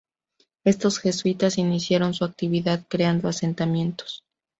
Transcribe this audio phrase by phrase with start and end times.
[0.65, 4.23] Estos jesuitas iniciaron su actividad creando asentamientos.